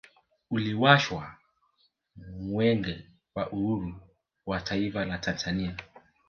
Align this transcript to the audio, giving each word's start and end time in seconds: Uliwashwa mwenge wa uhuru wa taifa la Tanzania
Uliwashwa 0.51 1.35
mwenge 2.15 3.07
wa 3.35 3.49
uhuru 3.49 3.95
wa 4.45 4.61
taifa 4.61 5.05
la 5.05 5.17
Tanzania 5.17 5.75